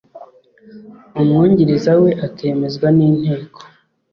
[1.19, 3.59] umwungiriza we akemezwa n inteko